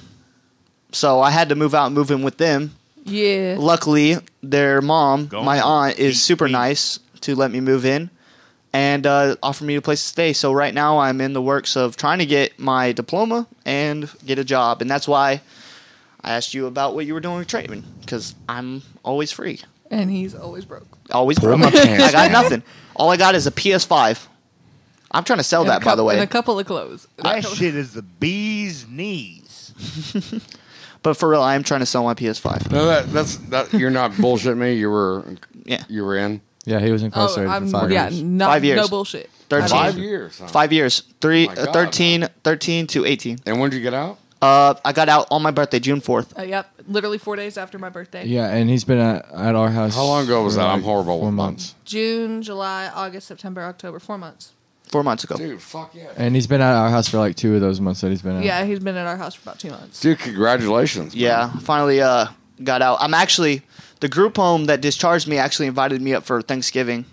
[0.93, 2.73] so I had to move out and move in with them
[3.05, 3.57] Yeah.
[3.59, 5.89] luckily their mom Go my on.
[5.91, 6.53] aunt is Beat, super beat.
[6.53, 8.11] nice to let me move in
[8.73, 11.77] and uh, offer me a place to stay so right now i'm in the works
[11.77, 15.41] of trying to get my diploma and get a job and that's why
[16.23, 20.11] i asked you about what you were doing with Traitman because i'm always free And
[20.11, 20.87] he's always broke.
[21.11, 21.61] always Pull broke.
[21.61, 22.33] my pants i got down.
[22.33, 22.63] nothing
[22.95, 24.27] all i got is a ps5
[25.11, 27.09] i'm trying to sell And a that by the way And a couple of clothes.
[27.17, 29.73] That shit is the bee's knees.
[31.03, 33.73] but for real i am trying to sell my ps5 No, that that's that.
[33.73, 34.75] You're not bullshit me.
[34.75, 35.25] You were
[35.65, 35.83] Yeah.
[35.89, 38.23] You were in Yeah, he was Oh, incarcerated I'm, for five yeah, years.
[38.23, 38.77] not, Five years.
[38.81, 39.29] No bullshit.
[39.49, 40.39] 13 five years.
[40.39, 40.47] huh?
[40.47, 43.95] five years three my uh, God, 13 13 to 18 And when did you get
[43.95, 44.19] out?
[44.43, 46.71] Uh, i got out on my birthday june 4th Uh, yep.
[46.89, 48.25] Literally four days after my birthday.
[48.27, 49.95] Yeah, and he's been at, at our house.
[49.95, 50.67] How long ago was for that?
[50.69, 51.75] I'm like horrible Four with months.
[51.85, 54.01] June, July, August, September, October.
[54.01, 54.53] Four months.
[54.89, 56.09] four months ago Dude, fuck yeah.
[56.17, 58.39] And he's been at our house for like two of those months that he's been
[58.39, 58.45] at.
[58.45, 60.01] Yeah, he's been at our house for about two months.
[60.01, 61.15] Dude, congratulations.
[61.15, 61.23] man.
[61.23, 62.27] Yeah, finally uh,
[62.65, 62.99] got out.
[63.01, 63.63] I'm actually
[64.01, 67.05] the group home that discharged me actually invited me up for Thanksgiving.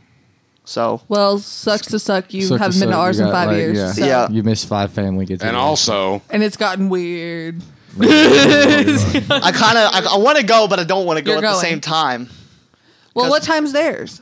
[0.70, 2.34] So Well, sucks to suck.
[2.34, 3.78] You Suck to haven't been to suck, ours you in got, five like, years.
[3.78, 3.92] yeah.
[3.94, 4.30] so- Yeah.
[4.30, 7.62] You missed five family get And also, And it's gotten weird.
[8.00, 11.38] I kind of I, I want to go, but I don't want to go You're
[11.40, 11.62] at the going.
[11.66, 12.30] same time.
[13.14, 14.22] Well, 'Cause- what time's theirs?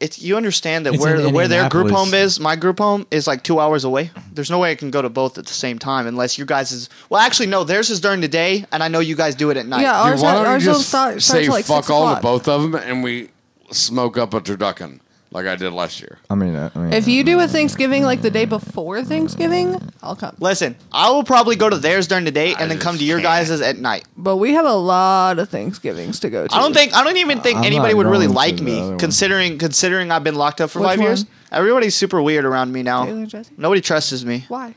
[0.00, 2.12] It's you understand that It's where in where their group Indianapolis.
[2.12, 4.10] home is, my group home is like two hours away.
[4.32, 6.72] There's no way I can go to both at the same time unless you guys
[6.72, 6.88] is.
[7.10, 7.64] Well, actually, no.
[7.64, 9.82] Theirs is during the day, and I know you guys do it at night.
[9.82, 11.90] Yeah, dude, ours, why don't ours you don't just start, say starts like fuck six
[11.90, 12.22] all to o'clock.
[12.22, 13.30] both of them and we
[13.70, 15.00] smoke up a turducken
[15.34, 16.18] like I did last year?
[16.30, 19.76] I mean, uh, I mean If you do a Thanksgiving like the day before Thanksgiving,
[20.02, 20.34] I'll come.
[20.38, 23.18] Listen, I will probably go to theirs during the day and then come to your
[23.20, 23.48] can't.
[23.48, 24.04] guys' at night.
[24.16, 26.54] But we have a lot of Thanksgivings to go to.
[26.54, 28.56] I don't think I don't even think I'm anybody not would really going to like
[28.56, 28.98] the me one.
[28.98, 31.24] considering considering I've been locked up for Which five years.
[31.24, 31.32] one?
[31.52, 33.04] Everybody's super weird around me now.
[33.04, 33.52] Taylor and Jesse?
[33.58, 34.44] Nobody trusts me.
[34.48, 34.74] Why?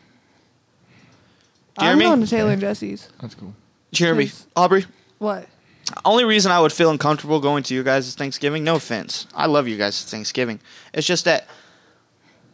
[1.79, 2.05] Jeremy?
[2.05, 3.07] I'm going to Taylor and Jesse's.
[3.21, 3.53] That's cool.
[3.91, 4.47] Jeremy, Yes.
[4.55, 4.85] Aubrey.
[5.19, 5.47] What?
[6.06, 8.63] Only reason I would feel uncomfortable going to you guys' is Thanksgiving.
[8.63, 10.60] No offense, I love you guys' Thanksgiving.
[10.93, 11.47] It's just that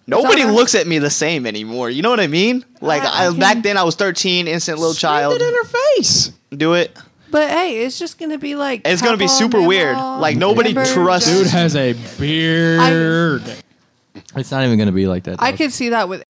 [0.08, 0.56] nobody alright.
[0.56, 1.90] looks at me the same anymore.
[1.90, 2.64] You know what I mean?
[2.82, 5.36] Like I- I I, back then, I was 13, instant little child.
[5.36, 5.64] It in her
[5.96, 6.32] face.
[6.56, 6.96] Do it.
[7.32, 9.98] But hey, it's just gonna be like It's gonna be Papa, super weird.
[9.98, 13.42] Like, nobody Amber, trusts- Dude has a beard.
[14.36, 15.42] it's not even gonna be like that.
[15.42, 15.58] I dog.
[15.58, 16.24] could see that with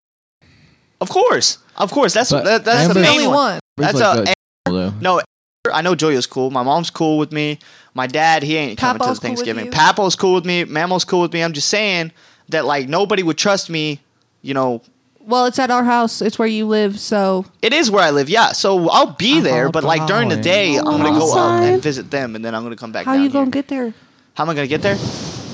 [1.02, 2.14] Of course, of course.
[2.14, 3.36] That's But that, that's the Amber's- main only one.
[3.36, 3.60] one.
[3.76, 4.36] That's like a that
[4.66, 4.94] though.
[5.02, 5.22] no.
[5.72, 6.52] I know Joya's cool.
[6.52, 7.58] My mom's cool with me.
[7.94, 9.66] My dad, he ain't coming to Papa's cool with Thanksgiving.
[9.68, 9.72] you?
[9.72, 10.66] Papa's cool with me.
[10.66, 11.42] Mammo's cool with me.
[11.42, 12.12] I'm just saying
[12.50, 14.02] that like nobody would trust me,
[14.42, 14.82] you know,
[15.22, 16.22] Well, it's at our house.
[16.22, 17.00] It's where you live.
[17.00, 18.52] So It is where I live, yeah.
[18.52, 21.64] So I'll be there, but like during the day, I'm gonna go out Outside.
[21.76, 23.06] and visit them, and then I'm gonna come back.
[23.06, 23.94] how down you gonna get there?
[24.34, 24.98] How am I gonna get there?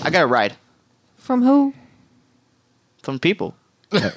[0.04, 0.56] I got a ride
[1.20, 1.76] From who?
[3.04, 3.54] from people.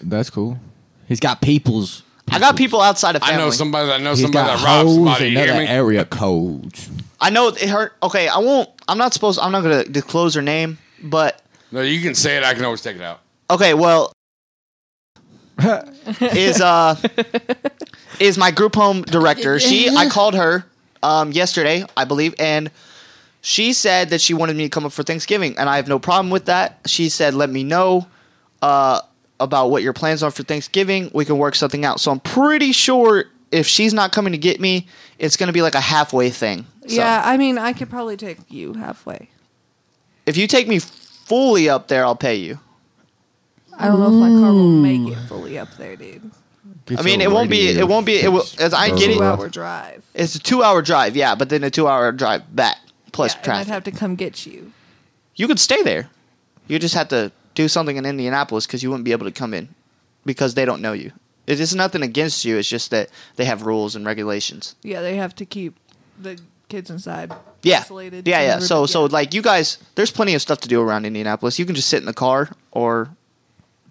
[0.02, 0.58] That's cool.
[1.06, 2.02] He's got peoples.
[2.30, 3.36] I got people outside of family.
[3.42, 5.24] I know somebody that knows He's somebody got that robs hoes somebody.
[5.26, 5.68] and You hear other me?
[5.68, 6.88] area codes.
[7.20, 7.94] I know it hurt.
[8.02, 8.68] Okay, I won't.
[8.88, 9.38] I'm not supposed.
[9.38, 12.42] I'm not gonna disclose her name, but No, you can say it.
[12.44, 13.20] I can always take it out.
[13.50, 13.74] okay.
[13.74, 14.12] Well,
[16.20, 16.96] is uh
[18.18, 19.60] is my group home director.
[19.60, 20.64] She I called her
[21.02, 22.70] um yesterday, I believe, and
[23.40, 25.98] she said that she wanted me to come up for Thanksgiving, and I have no
[25.98, 26.80] problem with that.
[26.86, 28.06] She said, "Let me know
[28.62, 29.00] uh
[29.42, 31.10] about what your plans are for Thanksgiving.
[31.12, 34.60] We can work something out." So I'm pretty sure if she's not coming to get
[34.60, 34.86] me,
[35.18, 36.66] it's gonna be like a halfway thing.
[36.86, 39.28] So Yeah, I mean, I could probably take you halfway.
[40.26, 42.58] if you take me fully up there, I'll pay you.
[43.78, 46.30] I don't know if my car will make it fully up there, dude.
[46.96, 47.68] I mean, it won't be.
[47.68, 48.16] It won't be.
[48.20, 48.44] It will.
[48.58, 50.02] As I get it, Two hour drive.
[50.14, 52.76] It's a two hour drive, yeah, but then a two hour drive back
[53.12, 54.72] plus Yeah, and I'd have to come get you.
[55.36, 56.08] you could stay there.
[56.68, 59.54] You just have to do something in Indianapolis because you wouldn't be able to come
[59.54, 59.68] in
[60.24, 61.12] because they don't know you.
[61.46, 62.56] It is nothing against you.
[62.56, 64.76] It's just that they have rules and regulations.
[64.82, 65.74] Yeah, they have to keep
[66.20, 67.32] the kids inside.
[67.62, 68.58] Yeah, Isolated yeah, yeah.
[68.60, 71.58] So, so like you guys, there's plenty of stuff to do around Indianapolis.
[71.58, 73.08] You can just sit in the car or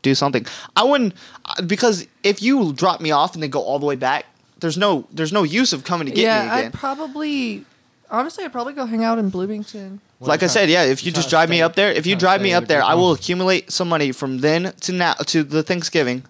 [0.01, 0.45] do something.
[0.75, 1.13] I wouldn't
[1.45, 4.25] uh, because if you drop me off and then go all the way back,
[4.59, 6.65] there's no there's no use of coming to get yeah, me again.
[6.65, 7.65] I'd probably,
[8.11, 10.01] honestly, I'd probably go hang out in Bloomington.
[10.19, 12.53] like I said, yeah, if you just drive me up there, if you drive me
[12.53, 16.23] up there, I will accumulate some money from then to now to the Thanksgiving,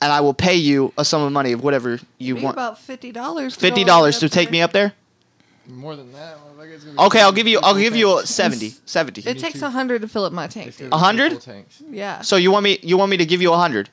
[0.00, 2.56] and I will pay you a sum of money of whatever you Maybe want.
[2.56, 3.54] about fifty dollars.
[3.54, 4.94] Fifty dollars to take me up there.
[5.66, 6.36] More than that.
[6.36, 7.58] motherfucker, it's gonna be Okay, I'll give you.
[7.62, 8.30] I'll give you a tanks.
[8.30, 8.74] 70.
[8.84, 9.20] 70.
[9.22, 10.76] It takes a hundred to fill up my tank.
[10.76, 10.92] Dude.
[10.92, 11.32] A hundred?
[11.32, 11.82] Full tanks.
[11.88, 12.20] Yeah.
[12.20, 12.78] So you want me?
[12.82, 13.88] You want me to give you a hundred?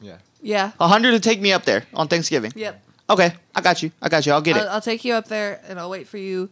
[0.00, 0.18] Yeah.
[0.42, 0.72] Yeah.
[0.80, 2.52] A hundred to take me up there on Thanksgiving.
[2.56, 2.82] Yep.
[3.10, 3.90] Okay, I got you.
[4.02, 4.32] I got you.
[4.32, 4.68] I'll get I'll, it.
[4.68, 6.50] I'll take you up there and I'll wait for you,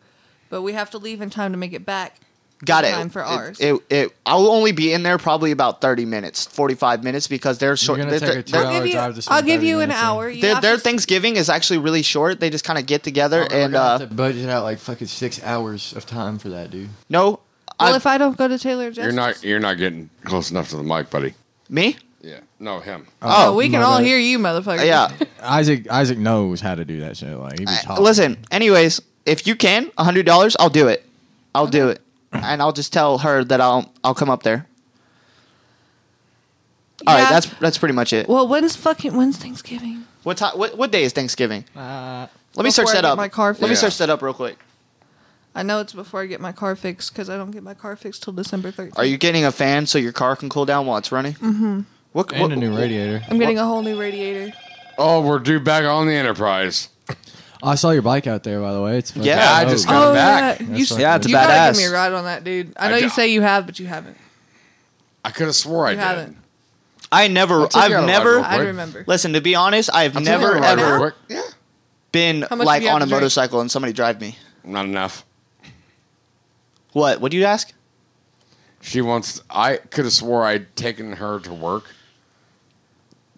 [0.49, 2.17] but we have to leave in time to make it back.
[2.65, 2.95] Got in it.
[2.95, 3.61] Time for It- ours.
[3.61, 7.77] It, it, I'll only be in there probably about thirty minutes, forty-five minutes because they're
[7.77, 7.99] short.
[7.99, 9.67] gonna they're- take a they're- two-hour I'll give you, drive to spend I'll give 30
[9.67, 10.07] you an minutes in.
[10.07, 10.31] hour.
[10.31, 12.41] You their, have their to- Thanksgiving is actually really short.
[12.41, 14.79] They just kind of get together Oh, we're and uh, have to budget out like
[14.79, 16.89] fucking six hours of time for that, dude.
[17.11, 17.41] no,
[17.79, 19.45] well, I, if I don't go to Taylor Justice, You're not.
[19.45, 21.35] You're not getting close enough to the mic, buddy.
[21.69, 21.99] me.
[22.59, 22.65] Yeah.
[22.65, 23.07] No, him.
[23.23, 24.07] Oh, we can my all bad.
[24.07, 24.85] hear you, motherfucker.
[24.87, 25.11] Yeah.
[25.43, 27.37] Isaac Isaac knows how to do that shit.
[27.37, 28.05] Like he be I- talking.
[28.05, 28.39] listen.
[28.51, 31.05] Anyways, if you can, a hundred dollars, I'll do it.
[31.55, 32.01] I'll do it,
[32.33, 34.67] and I'll just tell her that I'll I'll come up there.
[37.07, 37.31] All right, Yeah.
[37.31, 38.29] that's that's pretty much it.
[38.29, 40.07] Well, when's fucking when's Thanksgiving?
[40.23, 40.59] What time?
[40.59, 41.65] What, what day is Thanksgiving?
[41.77, 43.17] Uh, Let me search Before I that get up.
[43.17, 43.81] my car Let me fixed.
[43.83, 44.59] search that up real quick.
[45.55, 47.97] I know it's before I get my car fixed because I don't get my car
[47.97, 48.99] fixed till December 13th.
[48.99, 51.35] Are you getting a fan so your car can cool down while it's running?
[51.35, 51.81] Mm-hmm.
[52.17, 52.33] What?
[52.33, 53.23] and what a new radiator.
[53.29, 54.51] I'm getting a whole new radiator.
[54.97, 56.89] Oh, we're due back on the Enterprise.
[57.63, 58.97] Oh, I saw your bike out there, by the way.
[58.97, 59.73] It's fucking Yeah, I dope.
[59.73, 60.61] just got- Come back.
[60.61, 62.43] yeah, That's you, fucking Yeah, it's a you gotta give me a ride on that,
[62.43, 62.73] dude.
[62.79, 64.17] I know I you do- say you have, but you haven't.
[65.27, 66.03] I could have swore I You did.
[66.05, 66.37] haven't.
[67.13, 67.61] I never.
[67.61, 68.37] I'll take you I've of never.
[68.37, 68.67] line I quick.
[68.69, 69.05] remember.
[69.07, 71.15] Listen, to be honest, I've I'll take you never out of line real ever quick.
[71.29, 71.43] Yeah.
[72.13, 73.21] been How much like you have on a to drink?
[73.21, 74.39] motorcycle and somebody drive me.
[74.65, 75.23] Not enough.
[76.93, 77.21] What?
[77.21, 77.73] What do you ask?
[78.81, 79.43] She wants.
[79.51, 81.85] I could have swore I'd taken her to work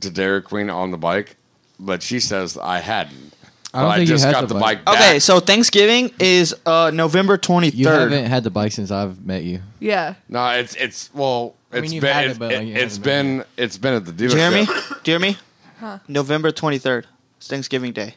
[0.00, 1.36] to Dairy Queen on the bike,
[1.78, 3.34] but she says I hadn't.
[3.74, 4.84] I don't But think you just had got the the bike.
[4.84, 4.96] bike.
[4.96, 8.10] Okay, so Thanksgiving is uh, November twenty You third.
[8.12, 9.60] haven't had the bike since I've met you.
[9.78, 10.14] Yeah.
[10.28, 12.64] no, it's it's well, I mean, it's you've been had it, it's, but, like, it,
[12.68, 14.30] you has haven't been it's been at the dealership.
[14.32, 14.66] Jeremy,
[15.04, 15.36] Jeremy,
[15.80, 15.98] Huh.
[16.08, 17.06] November twenty third.
[17.36, 18.14] It's Thanksgiving Day.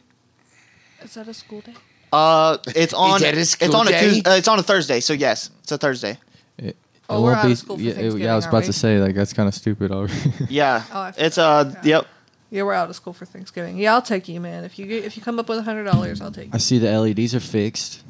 [1.02, 1.74] Is that a school day?
[2.12, 3.20] Uh, it's on.
[3.20, 4.00] that a it's school on a day?
[4.00, 4.30] Tuesday.
[4.30, 5.00] Uh, it's on a Thursday.
[5.00, 6.18] So yes, it's a Thursday.
[6.58, 6.76] It,
[7.12, 8.54] Oh, it we're won't out of school for yeah, it- Thanksgiving, yeah, I was aren't
[8.54, 10.14] about to say like that's kind of stupid already.
[10.48, 11.66] Yeah, Oh, I it's forgot.
[11.66, 11.80] uh.
[11.84, 12.06] Yep.
[12.50, 13.78] Yeah, we're out of school for Thanksgiving.
[13.78, 14.64] Yeah, I'll take you, man.
[14.64, 16.50] If you get, if you come up with a hundred dollars, I'll take you.
[16.52, 16.60] I you.
[16.60, 18.02] see the LEDs are fixed.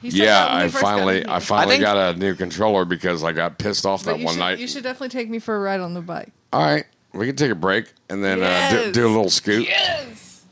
[0.00, 1.24] He said Yeah, that when we I first got in finally here.
[1.28, 4.24] I finally think- got a new controller because I got pissed off But that you
[4.24, 4.58] one should, night.
[4.60, 6.30] You should definitely take me for a ride on the bike.
[6.52, 8.84] All right, we can take a break and then uh, Yes.
[8.86, 9.66] do, do a little scoot.
[9.66, 10.44] Yes.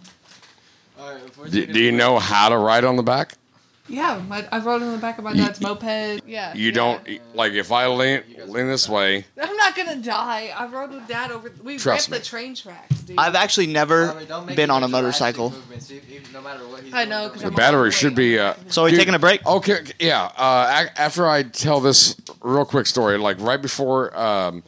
[1.51, 3.35] Do, do you know how to ride on the back?
[3.89, 5.85] Yeah, my, I rode on the back of my You- dad's moped.
[6.27, 6.53] Yeah.
[6.55, 6.71] You yeah.
[6.73, 9.25] don't like if I lean lean this way.
[9.41, 10.53] I'm not gonna die.
[10.57, 11.53] I rode with dad over.
[11.63, 12.19] We Trust ripped me.
[12.19, 13.17] the train tracks, dude.
[13.19, 14.13] I've actually never
[14.57, 15.55] been on a motorcycle.
[16.93, 18.39] I know because The battery should be.
[18.39, 19.45] Uh, So are we Dude, taking a break?
[19.47, 20.25] Okay, yeah.
[20.37, 24.63] Uh, a- after I tell this real quick story, like right before um,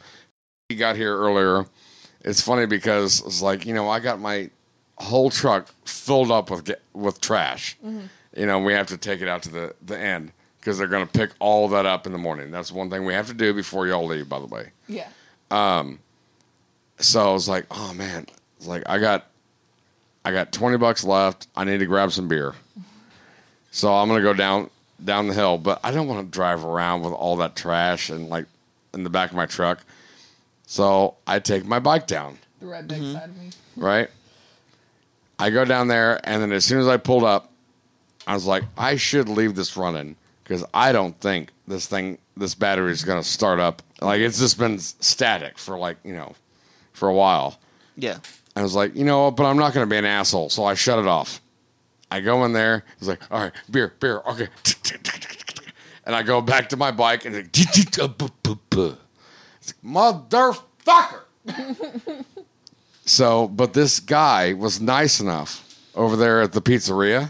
[0.69, 1.65] he got here earlier,
[2.21, 4.49] it's funny because it's like you know I got my
[4.97, 7.77] whole truck filled up with ga- with trash.
[8.39, 11.05] You know we have to take it out to the the end because they're going
[11.05, 12.51] to pick all that up in the morning.
[12.51, 14.29] That's one thing we have to do before y'all leave.
[14.29, 15.07] By the way, Yeah.
[15.51, 15.99] Um,
[16.99, 18.27] so I was like, oh man,
[18.57, 19.25] it's like I got,
[20.23, 21.47] I got twenty bucks left.
[21.55, 22.53] I need to grab some beer.
[23.71, 24.69] So I'm gonna go down
[25.03, 28.29] down the hill, but I don't want to drive around with all that trash and
[28.29, 28.45] like
[28.93, 29.83] in the back of my truck.
[30.65, 33.49] So I take my bike down, The redneck side of me.
[33.75, 34.09] right?
[35.37, 37.48] I go down there, and then as soon as I pulled up,
[38.27, 42.55] I was like, I should leave this running because I don't think this thing, this
[42.55, 43.81] battery is gonna start up.
[44.01, 46.33] Like it's just been static for like you know,
[46.93, 47.59] for a while.
[47.95, 48.19] Yeah.
[48.55, 50.65] I was like, you know, what, but I'm not going to be an asshole, so
[50.65, 51.41] I shut it off.
[52.11, 52.83] I go in there.
[52.97, 54.47] It's like, all right, beer, beer, okay.
[56.05, 58.17] And I go back to my bike and it's like,
[59.85, 61.19] motherfucker.
[63.05, 67.29] so, but this guy was nice enough over there at the pizzeria.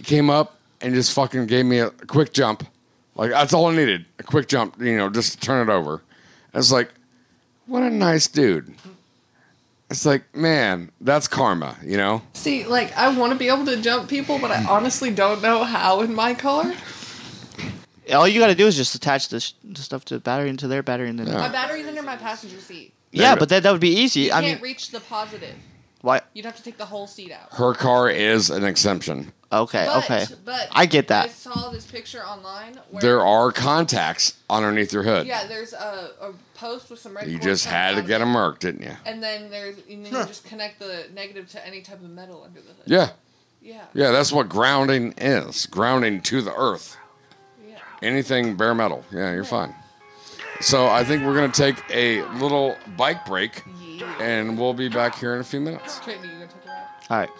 [0.00, 2.66] He came up and just fucking gave me a quick jump.
[3.14, 6.00] Like that's all I needed, a quick jump, you know, just to turn it over.
[6.54, 6.88] I was like,
[7.66, 8.74] what a nice dude.
[9.90, 12.22] It's like, man, that's karma, you know?
[12.32, 15.64] See, like I want to be able to jump people, but I honestly don't know
[15.64, 16.72] how in my car.
[18.10, 20.66] All you got to do is just attach this the stuff to the battery into
[20.66, 22.94] their battery, and then My battery's under my passenger seat.
[23.12, 24.20] yeah, but that that would be easy.
[24.22, 25.56] You I can't mean, reach the positive.
[26.02, 26.22] Why?
[26.32, 27.52] You'd have to take the whole seat out.
[27.52, 29.32] Her car is an exemption.
[29.52, 30.24] Okay, But, okay.
[30.44, 31.24] But I get that.
[31.24, 32.74] I saw this picture online.
[32.90, 35.26] Where, There are contacts underneath your hood.
[35.26, 37.26] Yeah, there's a, a post with some red.
[37.26, 38.92] You cord just coming had to out get of them marked, didn't you?
[39.04, 42.44] And then there's and then you just connect the negative to any type of metal
[42.44, 42.84] under the hood.
[42.86, 43.10] Yeah.
[43.60, 43.84] Yeah.
[43.92, 45.66] Yeah, that's what grounding is.
[45.66, 46.96] Grounding to the earth.
[47.68, 47.78] Yeah.
[48.02, 49.04] Anything bare metal.
[49.10, 49.74] Yeah, you're fine.
[50.60, 53.64] So I think we're going to take a little bike break,
[54.20, 56.00] and we'll be back here in a few minutes.
[56.00, 56.86] Trenton, you gonna take a ride?
[57.08, 57.30] All right.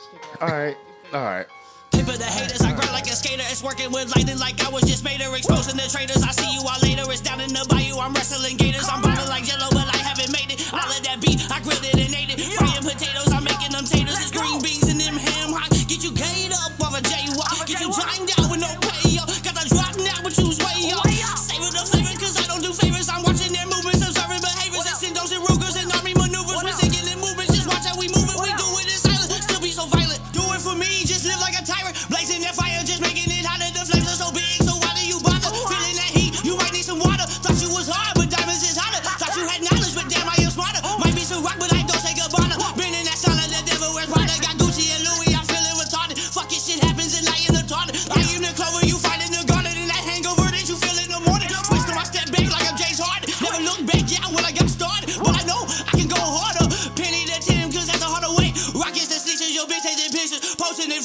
[0.41, 0.77] All right.
[1.13, 1.47] All right.
[1.91, 3.43] Tip of the haters, I grind like a skater.
[3.51, 5.37] It's working with lightning like I was just made her.
[5.37, 7.05] Exposing the traitors, I see you all later.
[7.11, 8.89] It's down in the bayou, I'm wrestling gators.
[8.89, 10.63] I'm bobbing like jello, but I haven't made it.
[10.73, 12.41] All of that beat, I grilled it and ate it.
[12.57, 14.17] Frying potatoes, I'm making them taters.
[14.23, 15.69] It's green beans and them ham hock.
[15.91, 17.67] Get you gayed up off a jaywalk.
[17.67, 19.27] Get you timed out with no pay, yo.
[19.43, 20.60] Got the drop now, but you's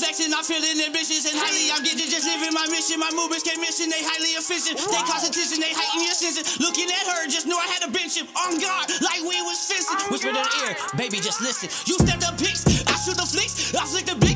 [0.05, 1.73] I'm feeling ambitious and highly.
[1.73, 3.01] I'm getting just living my mission.
[3.01, 4.77] My movements can't mission, they highly efficient.
[4.77, 6.61] They concentration, they heighten your senses.
[6.61, 8.21] Looking at her, just knew I had a bench.
[8.21, 9.97] On guard, like we was fencing.
[10.13, 11.73] Whisper in her ear, baby, just listen.
[11.89, 14.34] You stepped up pics, I shoot the flicks, I flick the blick,